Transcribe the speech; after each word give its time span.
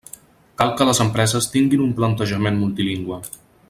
Cal 0.61 0.71
que 0.79 0.87
les 0.89 1.01
empreses 1.05 1.49
tinguin 1.57 1.85
un 1.87 1.93
plantejament 2.01 2.61
multilingüe. 2.65 3.25